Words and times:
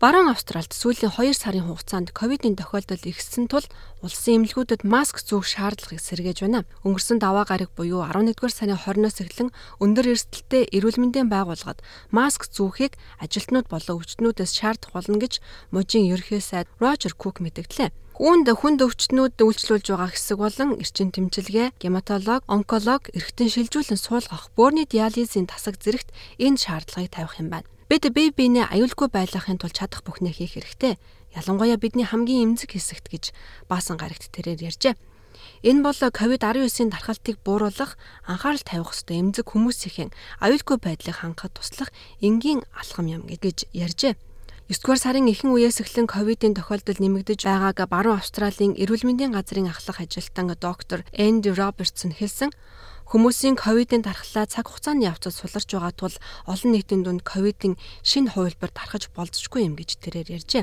Баруун 0.00 0.32
Австралид 0.32 0.72
сүүлийн 0.72 1.12
2 1.12 1.36
сарын 1.36 1.68
хугацаанд 1.68 2.16
ковидын 2.16 2.56
тохиолдол 2.56 3.04
ихссэн 3.04 3.52
тул 3.52 3.68
улсын 4.00 4.40
эмнэлгүүдэд 4.40 4.80
маск 4.80 5.20
зүүх 5.20 5.44
шаардлагыг 5.44 6.00
сэргээж 6.00 6.40
байна. 6.40 6.64
Өнгөрсөн 6.88 7.20
даваа 7.20 7.44
гараг 7.44 7.68
буюу 7.76 8.08
11-р 8.08 8.48
сарын 8.48 8.80
20-оос 8.80 9.20
эхлэн 9.20 9.52
өндөр 9.76 10.16
эрсдэлтэй 10.16 10.72
эрүүл 10.72 10.96
мэндийн 11.04 11.28
байгууллагад 11.28 11.84
маск 12.16 12.48
зүүхийг 12.48 12.96
ажилтнууд 13.20 13.68
болон 13.68 14.00
өвчтнүүдээс 14.00 14.52
шаардах 14.56 14.96
болно 14.96 15.20
гэж 15.20 15.44
мужийн 15.68 16.08
ерхий 16.08 16.40
сайд 16.40 16.72
Рожер 16.80 17.12
Кук 17.12 17.44
мэдгдлээ. 17.44 17.92
Үүнд 18.16 18.48
хүнд 18.56 18.80
өвчтнүүд 18.80 19.36
үйлчлүүлж 19.36 19.84
байгаа 19.84 20.16
хэсэг 20.16 20.40
болон 20.40 20.80
эрчин 20.80 21.12
тэмчилгээ, 21.12 21.76
гематолог, 21.76 22.48
онколог, 22.48 23.12
эргэтэн 23.12 23.52
шилжүүлэн 23.52 24.00
суулгах, 24.00 24.48
бөөрийн 24.56 24.88
диализын 24.88 25.44
тасаг 25.44 25.76
зэрэгт 25.76 26.08
энэ 26.40 26.56
шаардлагыг 26.56 27.12
тавих 27.12 27.36
юм 27.40 27.52
байна. 27.52 27.68
Бид 27.90 28.06
бие 28.14 28.30
биенээ 28.30 28.70
аюулгүй 28.70 29.10
байлгахын 29.10 29.58
тулд 29.58 29.74
чадах 29.74 30.06
бүхнээ 30.06 30.30
хийх 30.30 30.54
хэрэгтэй. 30.54 30.94
Ялангуяа 31.34 31.74
бидний 31.74 32.06
хамгийн 32.06 32.54
эмзэг 32.54 32.78
хэсэгт 32.78 33.10
гэж 33.10 33.34
баасан 33.66 33.98
гарагт 33.98 34.30
тэрээр 34.30 34.70
ярьжээ. 34.70 34.94
Энэ 35.66 35.82
бол 35.82 35.98
COVID-19-ийн 35.98 36.86
дархалтыг 36.86 37.42
бууруулах, 37.42 37.98
анхаарал 38.30 38.62
тавих 38.62 38.94
ёстой 38.94 39.18
эмзэг 39.18 39.50
хүмүүсийн 39.50 40.14
аюулгүй 40.38 40.78
байдлыг 40.78 41.18
хангахад 41.18 41.58
туслах 41.58 41.90
энгийн 42.22 42.62
алхам 42.78 43.10
юм 43.10 43.26
гэж 43.26 43.66
ярьжээ. 43.74 44.14
9-р 44.70 44.98
сарын 45.02 45.26
ихэнх 45.26 45.58
үеэс 45.58 45.82
эхлэн 45.82 46.06
ковидын 46.06 46.54
тохиолдол 46.54 46.94
нэмэгдэж 47.02 47.42
байгааг 47.42 47.90
баруун 47.90 48.22
Австралийн 48.22 48.78
эрүүл 48.78 49.02
мэндийн 49.02 49.34
газрын 49.34 49.66
ахлах 49.66 49.98
ажилтан 49.98 50.54
доктор 50.54 51.02
Энди 51.10 51.50
Робертсон 51.50 52.14
хэлсэн. 52.14 52.54
Хүмүүсийн 53.10 53.58
ковидын 53.58 54.06
дархлаа 54.06 54.46
цаг 54.46 54.70
хугацааны 54.70 55.02
явцад 55.02 55.34
суларч 55.34 55.66
байгаа 55.74 55.90
тул 55.98 56.14
олон 56.46 56.70
нийтийн 56.70 57.02
дунд 57.02 57.26
ковидын 57.26 57.74
шинэ 58.06 58.38
хувилбар 58.38 58.70
тархаж 58.70 59.10
болзошгүй 59.10 59.66
юм 59.66 59.74
гэж 59.74 59.98
тэрээр 59.98 60.38
ярьжээ. 60.38 60.62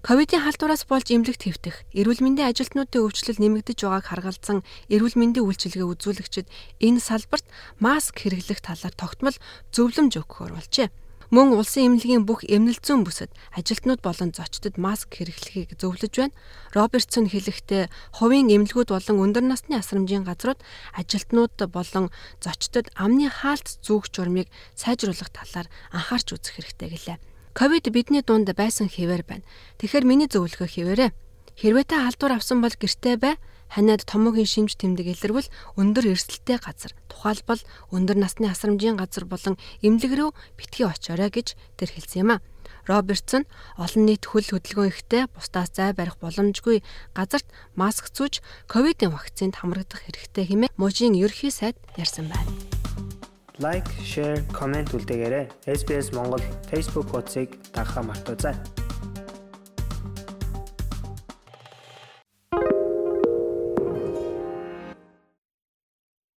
Ковидын 0.00 0.40
халдвараас 0.40 0.88
болж 0.88 1.12
эмнэлэгт 1.12 1.44
хэвтэх, 1.44 1.76
эрүүл 1.92 2.24
мэндийн 2.24 2.48
ажилтнуудын 2.48 3.04
өвчлөл 3.04 3.40
нэмэгдэж 3.44 3.78
байгааг 3.84 4.08
харгалзан 4.08 4.64
эрүүл 4.88 5.20
мэндийн 5.20 5.44
үйлчилгээ 5.44 5.84
үзүүлэгчид 5.84 6.48
энэ 6.80 7.00
салбарт 7.04 7.44
маск 7.76 8.24
хэрэглэх 8.24 8.64
талаар 8.64 8.96
тогтмол 8.96 9.36
зөвлөмж 9.76 10.16
өгөхөөр 10.16 10.56
болжээ. 10.56 10.88
Мөн 11.34 11.58
улсын 11.58 11.98
эмнэлгийн 11.98 12.22
бүх 12.22 12.46
эмнэлзэн 12.46 13.02
бүсэд 13.02 13.34
ажилтнууд 13.58 13.98
болон 13.98 14.30
зочдод 14.30 14.78
маск 14.78 15.10
хэрэглэхийг 15.10 15.74
зөвлөж 15.74 16.14
байна. 16.14 16.36
Робертсон 16.70 17.26
хэлэхдээ 17.26 17.90
хувийн 18.22 18.46
эмнэлгүүд 18.54 18.94
болон 18.94 19.16
өндөр 19.26 19.42
насны 19.42 19.74
асрамжийн 19.74 20.22
газрууд 20.22 20.62
ажилтнууд 20.94 21.58
болон 21.66 22.14
зочдод 22.38 22.94
амны 22.94 23.26
хаалт 23.26 23.82
зүүх 23.82 24.06
журмыг 24.14 24.46
сайжруулах 24.78 25.34
талаар 25.34 25.66
анхаарч 25.90 26.30
үзэх 26.30 26.62
хэрэгтэй 26.62 26.88
гэлээ. 26.94 27.18
Ковид 27.58 27.90
бидний 27.90 28.22
дунд 28.22 28.46
байсан 28.54 28.86
хэвээр 28.86 29.26
байна. 29.26 29.42
Тэгэхээр 29.82 30.06
миний 30.06 30.30
зөвлөгөө 30.30 30.68
хэвээрээ. 30.70 31.10
Хэрвээ 31.58 31.86
та 31.90 32.06
халдвар 32.06 32.38
авсан 32.38 32.62
бол 32.62 32.70
гэртээ 32.70 33.16
бай 33.18 33.34
ханиад 33.70 34.06
томоогийн 34.06 34.46
шимж 34.46 34.76
тэмдэг 34.78 35.06
илэрвэл 35.16 35.48
өндөр 35.76 36.14
эрсдэлтэй 36.14 36.58
газар 36.62 36.92
тухайлбал 37.10 37.60
өндөр 37.90 38.16
насны 38.16 38.46
асрамжийн 38.50 38.96
газар 38.96 39.24
болон 39.24 39.54
эмнэлэг 39.82 40.12
рүү 40.14 40.30
битгий 40.58 40.86
очоорой 40.86 41.30
гэж 41.30 41.58
тэр 41.76 41.90
хэлсэн 41.90 42.20
юм 42.22 42.30
а. 42.36 42.42
Робертсон 42.86 43.46
олон 43.78 44.06
нийт 44.06 44.26
хөл 44.30 44.46
хөдөлгөөн 44.46 44.90
ихтэй 44.94 45.26
бусдаас 45.34 45.74
зай 45.74 45.90
барих 45.90 46.18
боломжгүй 46.22 46.86
газарт 47.14 47.46
маск 47.74 48.14
зүүж 48.14 48.42
ковидын 48.70 49.10
вакцинд 49.10 49.58
хамрагдах 49.58 50.06
хэрэгтэй 50.06 50.46
хэмээн 50.46 50.74
мужийн 50.78 51.18
ерхий 51.18 51.50
сайд 51.50 51.74
ярьсан 51.98 52.30
байна. 52.30 52.46
Лайк, 53.58 53.88
шеэр, 54.04 54.44
комент 54.52 54.92
үлдээгээрэй. 54.92 55.48
SBS 55.64 56.12
Монгол 56.12 56.44
Facebook 56.68 57.08
хуудсыг 57.10 57.56
дагахаа 57.72 58.04
мартаоцай. 58.04 58.85